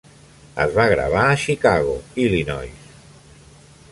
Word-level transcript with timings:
Es 0.63 0.71
va 0.77 0.85
gravar 0.93 1.25
a 1.25 1.35
Chicago, 1.43 1.93
Illinois. 2.25 2.91